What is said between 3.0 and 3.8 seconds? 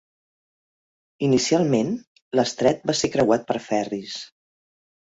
ser creuat per